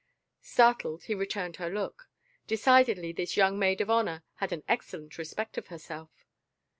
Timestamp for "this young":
3.11-3.59